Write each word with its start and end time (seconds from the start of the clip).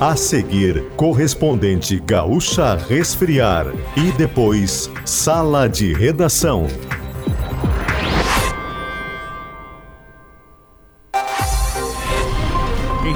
A 0.00 0.14
seguir, 0.14 0.84
correspondente 0.94 1.98
Gaúcha 1.98 2.76
Resfriar. 2.76 3.66
E 3.96 4.12
depois, 4.12 4.88
Sala 5.04 5.68
de 5.68 5.92
Redação. 5.92 6.68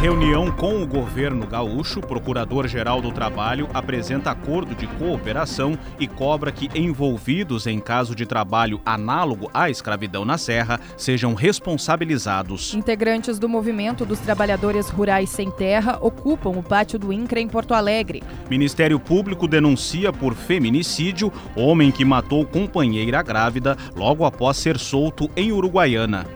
Reunião 0.03 0.51
com 0.51 0.83
o 0.83 0.87
governo 0.87 1.47
gaúcho, 1.47 2.01
o 2.01 2.03
Procurador-Geral 2.05 3.01
do 3.01 3.13
Trabalho 3.13 3.69
apresenta 3.73 4.33
acordo 4.33 4.75
de 4.75 4.85
cooperação 4.85 5.79
e 5.97 6.09
cobra 6.09 6.51
que 6.51 6.69
envolvidos 6.77 7.69
em 7.69 7.79
caso 7.79 8.13
de 8.13 8.27
trabalho 8.27 8.81
análogo 8.85 9.49
à 9.55 9.71
escravidão 9.71 10.25
na 10.25 10.37
Serra 10.37 10.81
sejam 10.97 11.35
responsabilizados. 11.35 12.75
Integrantes 12.75 13.39
do 13.39 13.49
movimento 13.49 14.05
dos 14.05 14.19
trabalhadores 14.19 14.89
rurais 14.89 15.31
sem 15.31 15.53
terra 15.53 15.97
ocupam 16.01 16.51
o 16.51 16.65
pátio 16.65 16.99
do 16.99 17.13
INCRA 17.13 17.39
em 17.39 17.47
Porto 17.47 17.73
Alegre. 17.73 18.25
Ministério 18.51 18.99
Público 18.99 19.47
denuncia 19.47 20.13
por 20.13 20.35
feminicídio 20.35 21.33
homem 21.55 21.93
que 21.93 22.05
matou 22.05 22.45
companheira 22.45 23.23
grávida 23.23 23.79
logo 23.95 24.25
após 24.25 24.57
ser 24.57 24.81
solto 24.81 25.31
em 25.37 25.53
Uruguaiana. 25.53 26.27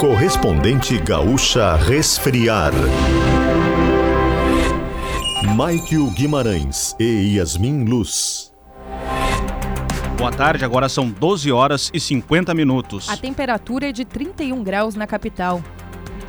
Correspondente 0.00 0.96
Gaúcha 0.96 1.76
Resfriar. 1.76 2.72
Maikio 5.54 6.10
Guimarães 6.12 6.96
e 6.98 7.36
Yasmin 7.36 7.84
Luz. 7.84 8.50
Boa 10.16 10.32
tarde, 10.32 10.64
agora 10.64 10.88
são 10.88 11.10
12 11.10 11.52
horas 11.52 11.90
e 11.92 12.00
50 12.00 12.54
minutos. 12.54 13.10
A 13.10 13.16
temperatura 13.18 13.90
é 13.90 13.92
de 13.92 14.06
31 14.06 14.64
graus 14.64 14.94
na 14.94 15.06
capital. 15.06 15.62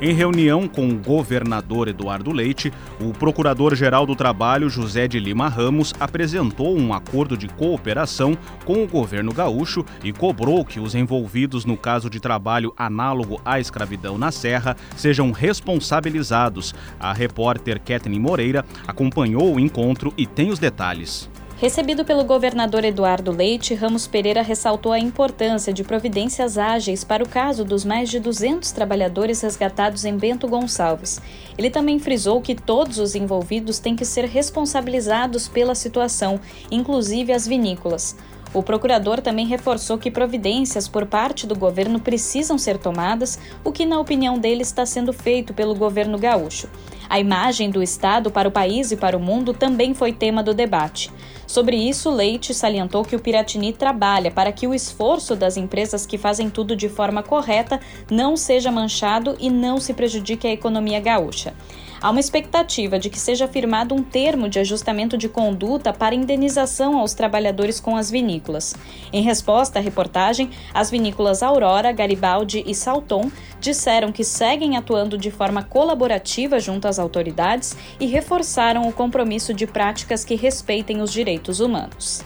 Em 0.03 0.13
reunião 0.13 0.67
com 0.67 0.89
o 0.89 0.97
governador 0.97 1.87
Eduardo 1.87 2.31
Leite, 2.31 2.73
o 2.99 3.13
procurador-geral 3.13 4.03
do 4.03 4.15
Trabalho, 4.15 4.67
José 4.67 5.07
de 5.07 5.19
Lima 5.19 5.47
Ramos, 5.47 5.93
apresentou 5.99 6.75
um 6.75 6.91
acordo 6.91 7.37
de 7.37 7.47
cooperação 7.47 8.35
com 8.65 8.83
o 8.83 8.87
governo 8.87 9.31
gaúcho 9.31 9.85
e 10.03 10.11
cobrou 10.11 10.65
que 10.65 10.79
os 10.79 10.95
envolvidos 10.95 11.65
no 11.65 11.77
caso 11.77 12.09
de 12.09 12.19
trabalho 12.19 12.73
análogo 12.75 13.39
à 13.45 13.59
escravidão 13.59 14.17
na 14.17 14.31
Serra 14.31 14.75
sejam 14.97 15.31
responsabilizados. 15.31 16.73
A 16.99 17.13
repórter 17.13 17.79
Kathleen 17.79 18.19
Moreira 18.19 18.65
acompanhou 18.87 19.53
o 19.53 19.59
encontro 19.59 20.11
e 20.17 20.25
tem 20.25 20.49
os 20.49 20.57
detalhes. 20.57 21.29
Recebido 21.61 22.03
pelo 22.03 22.23
governador 22.23 22.83
Eduardo 22.83 23.31
Leite, 23.31 23.75
Ramos 23.75 24.07
Pereira 24.07 24.41
ressaltou 24.41 24.91
a 24.91 24.97
importância 24.97 25.71
de 25.71 25.83
providências 25.83 26.57
ágeis 26.57 27.03
para 27.03 27.23
o 27.23 27.29
caso 27.29 27.63
dos 27.63 27.85
mais 27.85 28.09
de 28.09 28.19
200 28.19 28.71
trabalhadores 28.71 29.41
resgatados 29.41 30.03
em 30.03 30.17
Bento 30.17 30.47
Gonçalves. 30.47 31.21
Ele 31.55 31.69
também 31.69 31.99
frisou 31.99 32.41
que 32.41 32.55
todos 32.55 32.97
os 32.97 33.13
envolvidos 33.13 33.77
têm 33.77 33.95
que 33.95 34.05
ser 34.05 34.25
responsabilizados 34.25 35.47
pela 35.47 35.75
situação, 35.75 36.39
inclusive 36.71 37.31
as 37.31 37.45
vinícolas. 37.45 38.15
O 38.53 38.63
procurador 38.63 39.21
também 39.21 39.45
reforçou 39.45 39.99
que 39.99 40.11
providências 40.11 40.87
por 40.87 41.05
parte 41.05 41.47
do 41.47 41.55
governo 41.55 41.99
precisam 41.99 42.57
ser 42.57 42.77
tomadas, 42.79 43.39
o 43.63 43.71
que, 43.71 43.85
na 43.85 43.99
opinião 43.99 44.37
dele, 44.37 44.63
está 44.63 44.85
sendo 44.85 45.13
feito 45.13 45.53
pelo 45.53 45.75
governo 45.75 46.17
gaúcho. 46.17 46.67
A 47.07 47.19
imagem 47.19 47.69
do 47.69 47.83
Estado 47.83 48.31
para 48.31 48.49
o 48.49 48.51
país 48.51 48.91
e 48.91 48.97
para 48.97 49.15
o 49.15 49.21
mundo 49.21 49.53
também 49.53 49.93
foi 49.93 50.11
tema 50.11 50.43
do 50.43 50.53
debate. 50.53 51.11
Sobre 51.51 51.75
isso, 51.75 52.09
Leite 52.09 52.53
salientou 52.53 53.03
que 53.03 53.13
o 53.13 53.19
Piratini 53.19 53.73
trabalha 53.73 54.31
para 54.31 54.53
que 54.53 54.65
o 54.65 54.73
esforço 54.73 55.35
das 55.35 55.57
empresas 55.57 56.05
que 56.05 56.17
fazem 56.17 56.49
tudo 56.49 56.77
de 56.77 56.87
forma 56.87 57.21
correta 57.21 57.77
não 58.09 58.37
seja 58.37 58.71
manchado 58.71 59.35
e 59.37 59.49
não 59.49 59.77
se 59.77 59.93
prejudique 59.93 60.47
a 60.47 60.53
economia 60.53 61.01
gaúcha. 61.01 61.53
Há 62.01 62.09
uma 62.09 62.19
expectativa 62.19 62.97
de 62.97 63.11
que 63.11 63.19
seja 63.19 63.47
firmado 63.47 63.93
um 63.93 64.01
termo 64.01 64.49
de 64.49 64.57
ajustamento 64.57 65.15
de 65.15 65.29
conduta 65.29 65.93
para 65.93 66.15
indenização 66.15 66.97
aos 66.97 67.13
trabalhadores 67.13 67.79
com 67.79 67.95
as 67.95 68.09
vinícolas. 68.09 68.75
Em 69.13 69.21
resposta 69.21 69.77
à 69.77 69.81
reportagem, 69.83 70.49
as 70.73 70.89
vinícolas 70.89 71.43
Aurora, 71.43 71.91
Garibaldi 71.91 72.63
e 72.65 72.73
Salton 72.73 73.29
disseram 73.59 74.11
que 74.11 74.23
seguem 74.23 74.77
atuando 74.77 75.15
de 75.15 75.29
forma 75.29 75.61
colaborativa 75.61 76.59
junto 76.59 76.87
às 76.87 76.97
autoridades 76.97 77.77
e 77.99 78.07
reforçaram 78.07 78.89
o 78.89 78.93
compromisso 78.93 79.53
de 79.53 79.67
práticas 79.67 80.25
que 80.25 80.33
respeitem 80.33 81.03
os 81.03 81.13
direitos 81.13 81.59
humanos. 81.59 82.23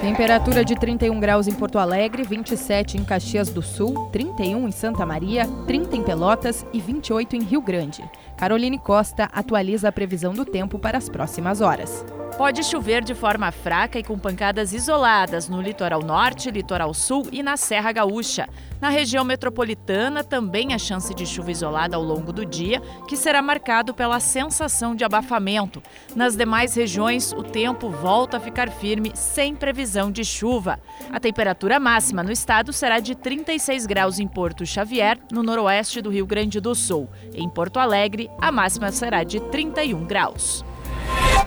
Temperatura 0.00 0.64
de 0.64 0.76
31 0.76 1.18
graus 1.18 1.48
em 1.48 1.52
Porto 1.52 1.76
Alegre, 1.76 2.22
27 2.22 2.96
em 2.96 3.04
Caxias 3.04 3.50
do 3.50 3.60
Sul, 3.60 4.08
31 4.12 4.68
em 4.68 4.70
Santa 4.70 5.04
Maria, 5.04 5.44
30 5.66 5.96
em 5.96 6.02
Pelotas 6.04 6.64
e 6.72 6.80
28 6.80 7.34
em 7.34 7.42
Rio 7.42 7.60
Grande. 7.60 8.08
Caroline 8.36 8.78
Costa 8.78 9.24
atualiza 9.32 9.88
a 9.88 9.92
previsão 9.92 10.32
do 10.32 10.44
tempo 10.44 10.78
para 10.78 10.96
as 10.96 11.08
próximas 11.08 11.60
horas. 11.60 12.04
Pode 12.38 12.62
chover 12.62 13.02
de 13.02 13.16
forma 13.16 13.50
fraca 13.50 13.98
e 13.98 14.04
com 14.04 14.16
pancadas 14.16 14.72
isoladas 14.72 15.48
no 15.48 15.60
litoral 15.60 16.00
norte, 16.00 16.52
litoral 16.52 16.94
sul 16.94 17.26
e 17.32 17.42
na 17.42 17.56
Serra 17.56 17.90
Gaúcha. 17.90 18.48
Na 18.80 18.90
região 18.90 19.24
metropolitana, 19.24 20.22
também 20.22 20.72
há 20.72 20.78
chance 20.78 21.12
de 21.12 21.26
chuva 21.26 21.50
isolada 21.50 21.96
ao 21.96 22.02
longo 22.02 22.32
do 22.32 22.46
dia, 22.46 22.80
que 23.08 23.16
será 23.16 23.42
marcado 23.42 23.92
pela 23.92 24.20
sensação 24.20 24.94
de 24.94 25.04
abafamento. 25.04 25.82
Nas 26.14 26.36
demais 26.36 26.76
regiões, 26.76 27.32
o 27.32 27.42
tempo 27.42 27.90
volta 27.90 28.36
a 28.36 28.40
ficar 28.40 28.70
firme, 28.70 29.10
sem 29.16 29.56
previsão 29.56 30.08
de 30.08 30.24
chuva. 30.24 30.78
A 31.12 31.18
temperatura 31.18 31.80
máxima 31.80 32.22
no 32.22 32.30
estado 32.30 32.72
será 32.72 33.00
de 33.00 33.16
36 33.16 33.84
graus 33.84 34.20
em 34.20 34.28
Porto 34.28 34.64
Xavier, 34.64 35.18
no 35.32 35.42
noroeste 35.42 36.00
do 36.00 36.08
Rio 36.08 36.24
Grande 36.24 36.60
do 36.60 36.72
Sul. 36.72 37.10
Em 37.34 37.48
Porto 37.48 37.80
Alegre, 37.80 38.30
a 38.40 38.52
máxima 38.52 38.92
será 38.92 39.24
de 39.24 39.40
31 39.40 40.06
graus. 40.06 40.64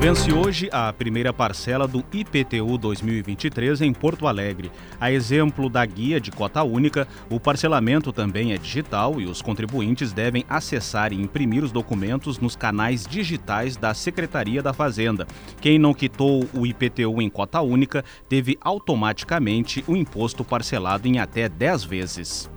Vence 0.00 0.32
hoje 0.32 0.66
a 0.72 0.90
primeira 0.94 1.30
parcela 1.30 1.86
do 1.86 2.02
IPTU 2.10 2.78
2023 2.78 3.82
em 3.82 3.92
Porto 3.92 4.26
Alegre. 4.26 4.72
A 4.98 5.12
exemplo 5.12 5.68
da 5.68 5.84
guia 5.84 6.18
de 6.18 6.30
cota 6.30 6.62
única, 6.62 7.06
o 7.28 7.38
parcelamento 7.38 8.10
também 8.10 8.54
é 8.54 8.56
digital 8.56 9.20
e 9.20 9.26
os 9.26 9.42
contribuintes 9.42 10.10
devem 10.10 10.42
acessar 10.48 11.12
e 11.12 11.20
imprimir 11.20 11.62
os 11.62 11.70
documentos 11.70 12.38
nos 12.38 12.56
canais 12.56 13.06
digitais 13.06 13.76
da 13.76 13.92
Secretaria 13.92 14.62
da 14.62 14.72
Fazenda. 14.72 15.26
Quem 15.60 15.78
não 15.78 15.92
quitou 15.92 16.48
o 16.54 16.66
IPTU 16.66 17.20
em 17.20 17.28
cota 17.28 17.60
única 17.60 18.02
teve 18.26 18.56
automaticamente 18.62 19.84
o 19.86 19.94
imposto 19.94 20.42
parcelado 20.42 21.06
em 21.06 21.18
até 21.18 21.46
10 21.46 21.84
vezes. 21.84 22.50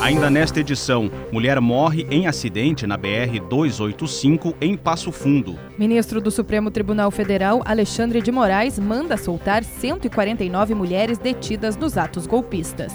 Ainda 0.00 0.30
nesta 0.30 0.60
edição, 0.60 1.10
mulher 1.30 1.60
morre 1.60 2.06
em 2.10 2.26
acidente 2.26 2.86
na 2.86 2.96
BR 2.96 3.38
285 3.50 4.54
em 4.58 4.74
Passo 4.74 5.12
Fundo. 5.12 5.58
Ministro 5.76 6.22
do 6.22 6.30
Supremo 6.30 6.70
Tribunal 6.70 7.10
Federal, 7.10 7.60
Alexandre 7.66 8.22
de 8.22 8.32
Moraes, 8.32 8.78
manda 8.78 9.18
soltar 9.18 9.62
149 9.62 10.74
mulheres 10.74 11.18
detidas 11.18 11.76
nos 11.76 11.98
atos 11.98 12.26
golpistas. 12.26 12.94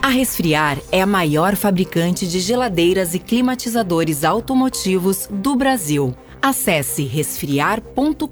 A 0.00 0.08
Resfriar 0.08 0.78
é 0.90 1.02
a 1.02 1.06
maior 1.06 1.54
fabricante 1.54 2.26
de 2.26 2.40
geladeiras 2.40 3.14
e 3.14 3.18
climatizadores 3.18 4.24
automotivos 4.24 5.28
do 5.30 5.54
Brasil. 5.54 6.14
Acesse 6.40 7.04
resfriar.com.br 7.04 8.26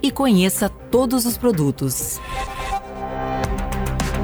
e 0.00 0.10
conheça 0.12 0.68
todos 0.68 1.26
os 1.26 1.36
produtos. 1.36 2.20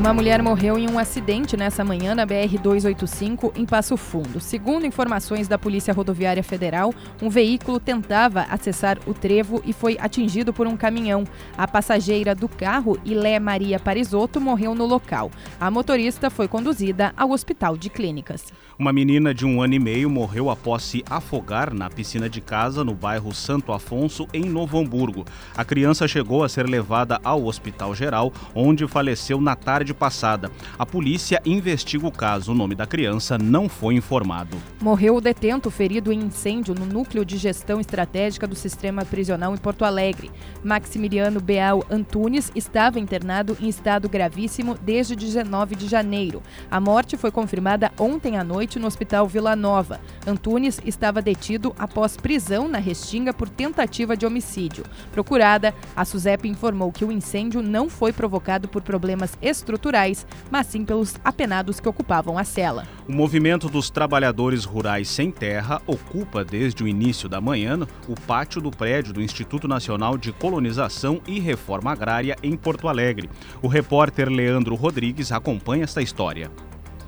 Uma 0.00 0.15
mulher 0.15 0.43
morreu 0.43 0.78
em 0.78 0.88
um 0.88 0.99
acidente 0.99 1.59
nessa 1.59 1.84
manhã 1.84 2.15
na 2.15 2.27
BR-285, 2.27 3.53
em 3.55 3.66
Passo 3.66 3.99
Fundo. 3.99 4.41
Segundo 4.41 4.87
informações 4.87 5.47
da 5.47 5.59
Polícia 5.59 5.93
Rodoviária 5.93 6.43
Federal, 6.43 6.94
um 7.21 7.28
veículo 7.28 7.78
tentava 7.78 8.47
acessar 8.49 8.99
o 9.06 9.12
trevo 9.12 9.61
e 9.62 9.75
foi 9.75 9.99
atingido 10.00 10.55
por 10.55 10.67
um 10.67 10.75
caminhão. 10.75 11.25
A 11.55 11.69
passageira 11.69 12.35
do 12.35 12.49
carro, 12.49 12.99
Ilé 13.05 13.38
Maria 13.38 13.79
Parisotto, 13.79 14.41
morreu 14.41 14.75
no 14.75 14.87
local. 14.87 15.31
A 15.61 15.70
motorista 15.70 16.31
foi 16.31 16.49
conduzida 16.49 17.12
ao 17.14 17.32
Hospital 17.32 17.76
de 17.76 17.91
Clínicas. 17.91 18.50
Uma 18.81 18.94
menina 18.94 19.35
de 19.35 19.44
um 19.44 19.61
ano 19.61 19.75
e 19.75 19.79
meio 19.79 20.09
morreu 20.09 20.49
após 20.49 20.82
se 20.85 21.05
afogar 21.11 21.75
na 21.75 21.91
piscina 21.91 22.31
de 22.31 22.41
casa 22.41 22.82
no 22.82 22.94
bairro 22.94 23.31
Santo 23.35 23.75
Afonso, 23.75 24.27
em 24.32 24.47
Novo 24.47 24.79
Hamburgo. 24.79 25.27
A 25.55 25.62
criança 25.62 26.09
chegou 26.09 26.43
a 26.43 26.49
ser 26.49 26.67
levada 26.67 27.21
ao 27.23 27.44
Hospital 27.44 27.94
Geral, 27.94 28.32
onde 28.55 28.88
faleceu 28.88 29.38
na 29.38 29.55
tarde 29.55 29.93
passada. 29.93 30.50
A 30.79 30.87
polícia 30.87 31.43
investiga 31.44 32.06
o 32.06 32.11
caso. 32.11 32.53
O 32.53 32.55
nome 32.55 32.75
da 32.75 32.87
criança 32.87 33.37
não 33.37 33.69
foi 33.69 33.97
informado. 33.97 34.56
Morreu 34.81 35.17
o 35.17 35.21
detento 35.21 35.71
ferido 35.71 36.11
em 36.11 36.19
incêndio 36.19 36.75
no 36.75 36.87
núcleo 36.87 37.23
de 37.23 37.37
gestão 37.37 37.81
estratégica 37.81 38.47
do 38.47 38.56
sistema 38.56 39.05
prisional 39.05 39.53
em 39.53 39.59
Porto 39.59 39.85
Alegre. 39.85 40.31
Maximiliano 40.65 41.38
Beal 41.38 41.85
Antunes 41.91 42.50
estava 42.55 42.99
internado 42.99 43.59
em 43.61 43.69
estado 43.69 44.09
gravíssimo 44.09 44.75
desde 44.81 45.15
19 45.15 45.76
de 45.76 45.87
janeiro. 45.87 46.43
A 46.71 46.81
morte 46.81 47.19
foi 47.19 47.31
confirmada 47.31 47.93
ontem 47.99 48.38
à 48.38 48.43
noite 48.43 48.69
noite 48.70 48.78
no 48.78 48.87
Hospital 48.87 49.26
Vila 49.26 49.56
Nova. 49.56 50.00
Antunes 50.25 50.81
estava 50.84 51.20
detido 51.20 51.75
após 51.76 52.17
prisão 52.17 52.69
na 52.69 52.78
Restinga 52.78 53.32
por 53.32 53.49
tentativa 53.49 54.17
de 54.17 54.25
homicídio. 54.25 54.84
Procurada, 55.11 55.75
a 55.96 56.05
SUSEP 56.05 56.49
informou 56.49 56.93
que 56.93 57.05
o 57.05 57.11
incêndio 57.11 57.62
não 57.62 57.88
foi 57.88 58.12
provocado 58.12 58.69
por 58.69 58.82
problemas 58.82 59.37
estruturais, 59.43 60.25
mas 60.50 60.69
sim 60.69 60.84
pelos 60.84 61.17
apenados 61.25 61.81
que 61.81 61.88
ocupavam 61.88 62.38
a 62.38 62.44
cela. 62.44 62.87
O 63.08 63.12
movimento 63.12 63.69
dos 63.69 63.90
trabalhadores 63.90 64.64
rurais 64.64 65.08
sem 65.08 65.32
terra 65.32 65.82
ocupa 65.87 66.44
desde 66.44 66.84
o 66.84 66.88
início 66.88 67.28
da 67.28 67.40
manhã 67.40 67.81
o 68.06 68.14
pátio 68.20 68.61
do 68.61 68.70
prédio 68.70 69.12
do 69.12 69.23
Instituto 69.23 69.66
Nacional 69.66 70.16
de 70.16 70.32
Colonização 70.32 71.20
e 71.26 71.40
Reforma 71.40 71.90
Agrária 71.90 72.37
em 72.43 72.56
Porto 72.56 72.87
Alegre. 72.87 73.28
O 73.62 73.69
repórter 73.69 74.28
Leandro 74.28 74.75
Rodrigues 74.75 75.32
acompanha 75.32 75.84
esta 75.84 76.02
história. 76.02 76.50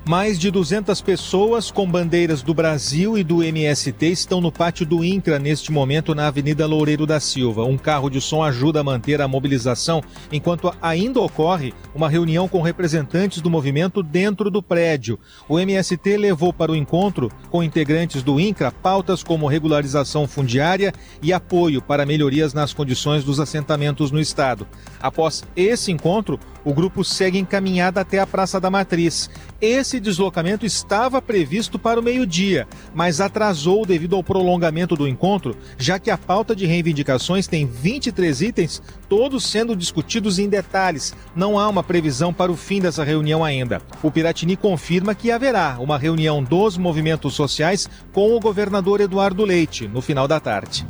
Mais 0.05 0.37
de 0.37 0.51
200 0.51 0.99
pessoas 0.99 1.71
com 1.71 1.89
bandeiras 1.89 2.41
do 2.41 2.53
Brasil 2.53 3.17
e 3.17 3.23
do 3.23 3.41
MST 3.41 4.05
estão 4.07 4.41
no 4.41 4.51
pátio 4.51 4.85
do 4.85 5.01
INCRA 5.01 5.39
neste 5.39 5.71
momento 5.71 6.13
na 6.13 6.27
Avenida 6.27 6.67
Loureiro 6.67 7.07
da 7.07 7.21
Silva. 7.21 7.63
Um 7.63 7.77
carro 7.77 8.09
de 8.09 8.19
som 8.19 8.43
ajuda 8.43 8.81
a 8.81 8.83
manter 8.83 9.21
a 9.21 9.29
mobilização 9.29 10.03
enquanto 10.29 10.73
ainda 10.81 11.21
ocorre 11.21 11.73
uma 11.95 12.09
reunião 12.09 12.49
com 12.49 12.61
representantes 12.61 13.39
do 13.39 13.49
movimento 13.49 14.03
dentro 14.03 14.51
do 14.51 14.61
prédio. 14.61 15.17
O 15.47 15.57
MST 15.57 16.17
levou 16.17 16.51
para 16.51 16.73
o 16.73 16.75
encontro 16.75 17.31
com 17.49 17.63
integrantes 17.63 18.21
do 18.21 18.41
INCRA 18.41 18.73
pautas 18.73 19.23
como 19.23 19.47
regularização 19.47 20.27
fundiária 20.27 20.93
e 21.21 21.31
apoio 21.31 21.81
para 21.81 22.05
melhorias 22.05 22.53
nas 22.53 22.73
condições 22.73 23.23
dos 23.23 23.39
assentamentos 23.39 24.11
no 24.11 24.19
estado. 24.19 24.67
Após 24.99 25.45
esse 25.55 25.93
encontro, 25.93 26.37
o 26.65 26.73
grupo 26.73 27.03
segue 27.03 27.37
encaminhado 27.37 27.99
até 27.99 28.19
a 28.19 28.27
Praça 28.27 28.59
da 28.59 28.69
Matriz. 28.69 29.29
Esse 29.59 29.92
deslocamento 29.99 30.65
estava 30.65 31.21
previsto 31.21 31.77
para 31.79 31.99
o 31.99 32.03
meio-dia, 32.03 32.67
mas 32.93 33.21
atrasou 33.21 33.85
devido 33.85 34.15
ao 34.15 34.23
prolongamento 34.23 34.95
do 34.95 35.07
encontro, 35.07 35.55
já 35.77 35.99
que 35.99 36.09
a 36.09 36.17
pauta 36.17 36.55
de 36.55 36.65
reivindicações 36.65 37.47
tem 37.47 37.65
23 37.65 38.41
itens, 38.41 38.81
todos 39.07 39.45
sendo 39.45 39.75
discutidos 39.75 40.39
em 40.39 40.49
detalhes. 40.49 41.13
Não 41.35 41.57
há 41.57 41.67
uma 41.67 41.83
previsão 41.83 42.33
para 42.33 42.51
o 42.51 42.57
fim 42.57 42.79
dessa 42.79 43.03
reunião 43.03 43.43
ainda. 43.43 43.81
O 44.01 44.11
Piratini 44.11 44.55
confirma 44.55 45.15
que 45.15 45.31
haverá 45.31 45.77
uma 45.79 45.97
reunião 45.97 46.43
dos 46.43 46.77
movimentos 46.77 47.33
sociais 47.33 47.89
com 48.11 48.35
o 48.35 48.39
governador 48.39 49.01
Eduardo 49.01 49.45
Leite 49.45 49.87
no 49.87 50.01
final 50.01 50.27
da 50.27 50.39
tarde. 50.39 50.85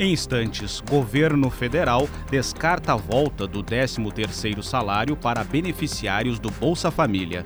Em 0.00 0.12
instantes, 0.12 0.80
governo 0.88 1.50
federal 1.50 2.08
descarta 2.30 2.92
a 2.92 2.96
volta 2.96 3.48
do 3.48 3.64
13º 3.64 4.62
salário 4.62 5.16
para 5.16 5.42
beneficiários 5.42 6.38
do 6.38 6.52
Bolsa 6.52 6.88
Família. 6.88 7.44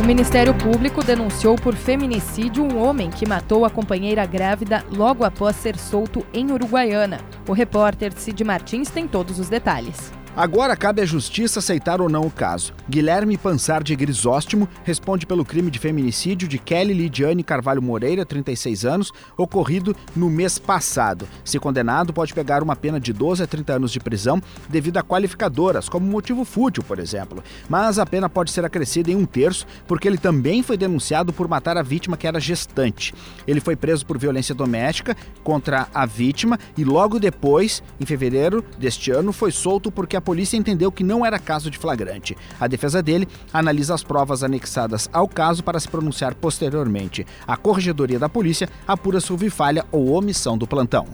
O 0.00 0.04
Ministério 0.04 0.54
Público 0.54 1.02
denunciou 1.02 1.56
por 1.56 1.74
feminicídio 1.74 2.62
um 2.62 2.80
homem 2.80 3.10
que 3.10 3.26
matou 3.26 3.64
a 3.64 3.70
companheira 3.70 4.24
grávida 4.24 4.84
logo 4.92 5.24
após 5.24 5.56
ser 5.56 5.76
solto 5.76 6.24
em 6.32 6.52
Uruguaiana. 6.52 7.18
O 7.48 7.52
repórter 7.52 8.12
Cid 8.12 8.44
Martins 8.44 8.88
tem 8.88 9.08
todos 9.08 9.40
os 9.40 9.48
detalhes. 9.48 10.12
Agora 10.34 10.74
cabe 10.74 11.02
à 11.02 11.04
justiça 11.04 11.58
aceitar 11.58 12.00
ou 12.00 12.08
não 12.08 12.22
o 12.22 12.30
caso. 12.30 12.72
Guilherme 12.88 13.36
Pansardi 13.36 13.94
Grisóstimo 13.94 14.66
responde 14.82 15.26
pelo 15.26 15.44
crime 15.44 15.70
de 15.70 15.78
feminicídio 15.78 16.48
de 16.48 16.58
Kelly 16.58 16.94
Lidiane 16.94 17.44
Carvalho 17.44 17.82
Moreira, 17.82 18.24
36 18.24 18.86
anos, 18.86 19.12
ocorrido 19.36 19.94
no 20.16 20.30
mês 20.30 20.58
passado. 20.58 21.28
Se 21.44 21.58
condenado, 21.58 22.14
pode 22.14 22.32
pegar 22.32 22.62
uma 22.62 22.74
pena 22.74 22.98
de 22.98 23.12
12 23.12 23.42
a 23.42 23.46
30 23.46 23.74
anos 23.74 23.92
de 23.92 24.00
prisão 24.00 24.40
devido 24.70 24.96
a 24.96 25.02
qualificadoras, 25.02 25.86
como 25.86 26.06
motivo 26.06 26.46
fútil, 26.46 26.82
por 26.82 26.98
exemplo. 26.98 27.44
Mas 27.68 27.98
a 27.98 28.06
pena 28.06 28.26
pode 28.26 28.52
ser 28.52 28.64
acrescida 28.64 29.10
em 29.10 29.16
um 29.16 29.26
terço, 29.26 29.66
porque 29.86 30.08
ele 30.08 30.16
também 30.16 30.62
foi 30.62 30.78
denunciado 30.78 31.30
por 31.30 31.46
matar 31.46 31.76
a 31.76 31.82
vítima 31.82 32.16
que 32.16 32.26
era 32.26 32.40
gestante. 32.40 33.12
Ele 33.46 33.60
foi 33.60 33.76
preso 33.76 34.06
por 34.06 34.16
violência 34.16 34.54
doméstica 34.54 35.14
contra 35.44 35.88
a 35.92 36.06
vítima 36.06 36.58
e 36.74 36.84
logo 36.84 37.20
depois, 37.20 37.82
em 38.00 38.06
fevereiro 38.06 38.64
deste 38.78 39.10
ano, 39.10 39.30
foi 39.30 39.52
solto 39.52 39.92
porque 39.92 40.16
a 40.16 40.21
polícia 40.22 40.56
entendeu 40.56 40.90
que 40.90 41.04
não 41.04 41.26
era 41.26 41.38
caso 41.38 41.70
de 41.70 41.76
flagrante. 41.76 42.36
A 42.58 42.66
defesa 42.66 43.02
dele 43.02 43.28
analisa 43.52 43.94
as 43.94 44.02
provas 44.02 44.42
anexadas 44.42 45.10
ao 45.12 45.28
caso 45.28 45.62
para 45.62 45.78
se 45.78 45.88
pronunciar 45.88 46.34
posteriormente. 46.34 47.26
A 47.46 47.56
Corregedoria 47.56 48.18
da 48.18 48.28
Polícia 48.28 48.68
apura 48.86 49.20
se 49.20 49.30
houve 49.30 49.50
falha 49.50 49.84
ou 49.92 50.12
omissão 50.12 50.56
do 50.56 50.66
plantão. 50.66 51.06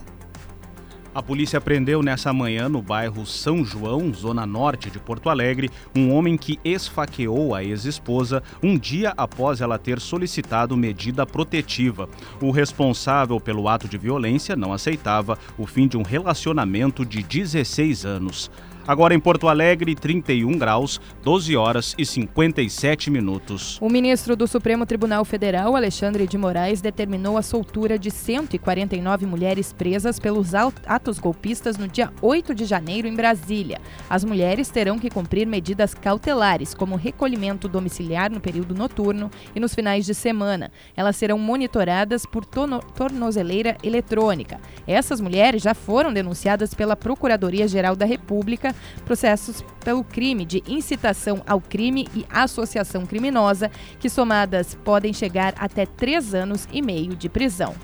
A 1.13 1.23
polícia 1.23 1.59
prendeu 1.59 2.03
nessa 2.03 2.31
manhã 2.31 2.69
no 2.69 2.83
bairro 2.83 3.25
São 3.25 3.65
João, 3.65 4.13
zona 4.13 4.45
norte 4.45 4.91
de 4.91 4.99
Porto 4.99 5.27
Alegre, 5.27 5.69
um 5.95 6.13
homem 6.13 6.37
que 6.37 6.59
esfaqueou 6.63 7.55
a 7.55 7.63
ex-esposa 7.63 8.43
um 8.61 8.77
dia 8.77 9.11
após 9.17 9.59
ela 9.59 9.79
ter 9.79 9.99
solicitado 9.99 10.77
medida 10.77 11.25
protetiva. 11.25 12.07
O 12.39 12.51
responsável 12.51 13.39
pelo 13.39 13.67
ato 13.67 13.87
de 13.87 13.97
violência 13.97 14.55
não 14.55 14.71
aceitava 14.71 15.37
o 15.57 15.65
fim 15.65 15.87
de 15.87 15.97
um 15.97 16.03
relacionamento 16.03 17.03
de 17.03 17.23
16 17.23 18.05
anos. 18.05 18.51
Agora 18.87 19.13
em 19.13 19.19
Porto 19.19 19.47
Alegre, 19.47 19.93
31 19.93 20.57
graus, 20.57 20.99
12 21.23 21.55
horas 21.55 21.93
e 21.97 22.05
57 22.05 23.11
minutos. 23.11 23.77
O 23.79 23.89
ministro 23.89 24.35
do 24.35 24.47
Supremo 24.47 24.85
Tribunal 24.85 25.23
Federal, 25.23 25.75
Alexandre 25.75 26.25
de 26.25 26.37
Moraes, 26.37 26.81
determinou 26.81 27.37
a 27.37 27.43
soltura 27.43 27.99
de 27.99 28.09
149 28.09 29.25
mulheres 29.25 29.71
presas 29.71 30.19
pelos 30.19 30.53
atos 30.55 31.19
golpistas 31.19 31.77
no 31.77 31.87
dia 31.87 32.11
8 32.21 32.55
de 32.55 32.65
janeiro 32.65 33.07
em 33.07 33.15
Brasília. 33.15 33.79
As 34.09 34.23
mulheres 34.23 34.69
terão 34.69 34.97
que 34.97 35.09
cumprir 35.09 35.45
medidas 35.45 35.93
cautelares, 35.93 36.73
como 36.73 36.95
recolhimento 36.95 37.67
domiciliar 37.67 38.31
no 38.31 38.39
período 38.39 38.73
noturno 38.73 39.29
e 39.55 39.59
nos 39.59 39.75
finais 39.75 40.05
de 40.05 40.15
semana. 40.15 40.71
Elas 40.97 41.15
serão 41.15 41.37
monitoradas 41.37 42.25
por 42.25 42.43
tornozeleira 42.43 43.77
eletrônica. 43.83 44.59
Essas 44.87 45.21
mulheres 45.21 45.61
já 45.61 45.75
foram 45.75 46.11
denunciadas 46.11 46.73
pela 46.73 46.95
Procuradoria-Geral 46.95 47.95
da 47.95 48.05
República 48.05 48.73
processos 49.05 49.63
pelo 49.83 50.03
crime 50.03 50.45
de 50.45 50.63
incitação 50.67 51.41
ao 51.47 51.61
crime 51.61 52.07
e 52.15 52.25
associação 52.29 53.05
criminosa, 53.05 53.71
que 53.99 54.09
somadas 54.09 54.75
podem 54.83 55.13
chegar 55.13 55.53
até 55.57 55.85
três 55.85 56.33
anos 56.33 56.67
e 56.71 56.81
meio 56.81 57.15
de 57.15 57.29
prisão. 57.29 57.75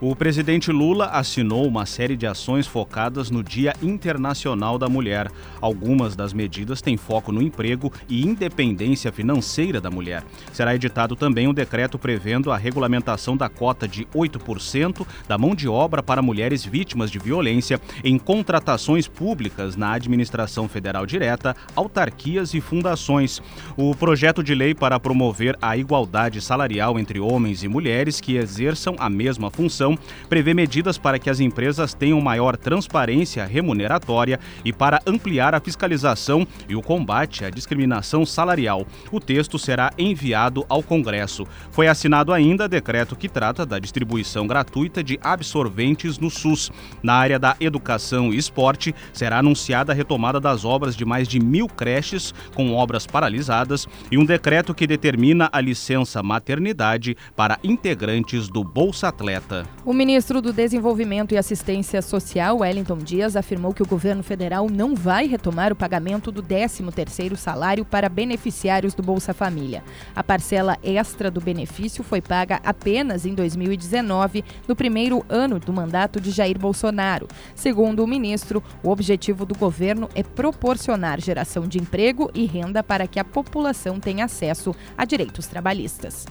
O 0.00 0.14
presidente 0.14 0.70
Lula 0.70 1.06
assinou 1.06 1.66
uma 1.66 1.84
série 1.84 2.16
de 2.16 2.24
ações 2.24 2.68
focadas 2.68 3.32
no 3.32 3.42
Dia 3.42 3.74
Internacional 3.82 4.78
da 4.78 4.88
Mulher. 4.88 5.28
Algumas 5.60 6.14
das 6.14 6.32
medidas 6.32 6.80
têm 6.80 6.96
foco 6.96 7.32
no 7.32 7.42
emprego 7.42 7.92
e 8.08 8.24
independência 8.24 9.10
financeira 9.10 9.80
da 9.80 9.90
mulher. 9.90 10.22
Será 10.52 10.72
editado 10.72 11.16
também 11.16 11.48
um 11.48 11.52
decreto 11.52 11.98
prevendo 11.98 12.52
a 12.52 12.56
regulamentação 12.56 13.36
da 13.36 13.48
cota 13.48 13.88
de 13.88 14.04
8% 14.14 15.04
da 15.26 15.36
mão 15.36 15.52
de 15.52 15.68
obra 15.68 16.00
para 16.00 16.22
mulheres 16.22 16.64
vítimas 16.64 17.10
de 17.10 17.18
violência 17.18 17.80
em 18.04 18.20
contratações 18.20 19.08
públicas 19.08 19.74
na 19.74 19.94
administração 19.94 20.68
federal 20.68 21.06
direta, 21.06 21.56
autarquias 21.74 22.54
e 22.54 22.60
fundações. 22.60 23.42
O 23.76 23.96
projeto 23.96 24.44
de 24.44 24.54
lei 24.54 24.76
para 24.76 25.00
promover 25.00 25.58
a 25.60 25.76
igualdade 25.76 26.40
salarial 26.40 27.00
entre 27.00 27.18
homens 27.18 27.64
e 27.64 27.68
mulheres 27.68 28.20
que 28.20 28.36
exerçam 28.36 28.94
a 28.96 29.10
mesma 29.10 29.50
função 29.50 29.87
prevê 30.28 30.52
medidas 30.52 30.98
para 30.98 31.18
que 31.18 31.30
as 31.30 31.40
empresas 31.40 31.94
tenham 31.94 32.20
maior 32.20 32.56
transparência 32.56 33.44
remuneratória 33.44 34.40
e 34.64 34.72
para 34.72 35.00
ampliar 35.06 35.54
a 35.54 35.60
fiscalização 35.60 36.46
e 36.68 36.74
o 36.74 36.82
combate 36.82 37.44
à 37.44 37.50
discriminação 37.50 38.26
salarial. 38.26 38.86
O 39.12 39.20
texto 39.20 39.58
será 39.58 39.92
enviado 39.98 40.64
ao 40.68 40.82
Congresso. 40.82 41.46
Foi 41.70 41.88
assinado 41.88 42.32
ainda 42.32 42.68
decreto 42.68 43.16
que 43.16 43.28
trata 43.28 43.64
da 43.64 43.78
distribuição 43.78 44.46
gratuita 44.46 45.02
de 45.02 45.18
absorventes 45.22 46.18
no 46.18 46.30
SUS. 46.30 46.70
Na 47.02 47.14
área 47.14 47.38
da 47.38 47.56
educação 47.60 48.32
e 48.32 48.36
esporte, 48.36 48.94
será 49.12 49.38
anunciada 49.38 49.92
a 49.92 49.94
retomada 49.94 50.40
das 50.40 50.64
obras 50.64 50.96
de 50.96 51.04
mais 51.04 51.28
de 51.28 51.38
mil 51.40 51.66
creches 51.66 52.34
com 52.54 52.72
obras 52.72 53.06
paralisadas 53.06 53.86
e 54.10 54.18
um 54.18 54.24
decreto 54.24 54.74
que 54.74 54.86
determina 54.86 55.48
a 55.52 55.60
licença 55.60 56.22
maternidade 56.22 57.16
para 57.36 57.58
integrantes 57.62 58.48
do 58.48 58.64
Bolsa 58.64 59.08
Atleta. 59.08 59.66
O 59.84 59.92
ministro 59.92 60.42
do 60.42 60.52
Desenvolvimento 60.52 61.32
e 61.32 61.38
Assistência 61.38 62.02
Social, 62.02 62.58
Wellington 62.58 62.98
Dias, 62.98 63.36
afirmou 63.36 63.72
que 63.72 63.82
o 63.82 63.86
governo 63.86 64.24
federal 64.24 64.68
não 64.68 64.94
vai 64.94 65.26
retomar 65.26 65.72
o 65.72 65.76
pagamento 65.76 66.32
do 66.32 66.42
13º 66.42 67.36
salário 67.36 67.84
para 67.84 68.08
beneficiários 68.08 68.92
do 68.92 69.02
Bolsa 69.02 69.32
Família. 69.32 69.82
A 70.14 70.22
parcela 70.22 70.76
extra 70.82 71.30
do 71.30 71.40
benefício 71.40 72.02
foi 72.02 72.20
paga 72.20 72.60
apenas 72.64 73.24
em 73.24 73.34
2019, 73.34 74.44
no 74.66 74.74
primeiro 74.74 75.24
ano 75.28 75.60
do 75.60 75.72
mandato 75.72 76.20
de 76.20 76.32
Jair 76.32 76.58
Bolsonaro. 76.58 77.28
Segundo 77.54 78.02
o 78.02 78.06
ministro, 78.06 78.62
o 78.82 78.90
objetivo 78.90 79.46
do 79.46 79.56
governo 79.56 80.08
é 80.14 80.24
proporcionar 80.24 81.20
geração 81.20 81.66
de 81.66 81.78
emprego 81.78 82.30
e 82.34 82.46
renda 82.46 82.82
para 82.82 83.06
que 83.06 83.20
a 83.20 83.24
população 83.24 84.00
tenha 84.00 84.24
acesso 84.24 84.74
a 84.96 85.04
direitos 85.04 85.46
trabalhistas. 85.46 86.26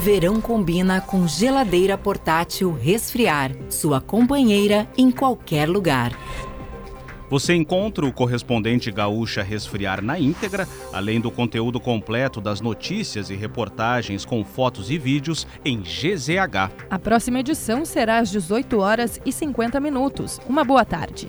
Verão 0.00 0.40
combina 0.40 1.00
com 1.00 1.26
geladeira 1.26 1.96
portátil 1.96 2.72
resfriar, 2.72 3.52
sua 3.68 4.00
companheira 4.00 4.88
em 4.96 5.10
qualquer 5.10 5.68
lugar. 5.68 6.12
Você 7.30 7.54
encontra 7.54 8.06
o 8.06 8.12
correspondente 8.12 8.90
Gaúcha 8.90 9.42
Resfriar 9.42 10.02
na 10.02 10.20
íntegra, 10.20 10.68
além 10.92 11.20
do 11.20 11.30
conteúdo 11.30 11.80
completo 11.80 12.40
das 12.40 12.60
notícias 12.60 13.30
e 13.30 13.34
reportagens 13.34 14.24
com 14.24 14.44
fotos 14.44 14.90
e 14.90 14.98
vídeos 14.98 15.46
em 15.64 15.80
GZH. 15.80 16.70
A 16.90 16.98
próxima 16.98 17.40
edição 17.40 17.84
será 17.84 18.18
às 18.18 18.30
18 18.30 18.78
horas 18.78 19.20
e 19.24 19.32
50 19.32 19.80
minutos. 19.80 20.40
Uma 20.48 20.64
boa 20.64 20.84
tarde. 20.84 21.28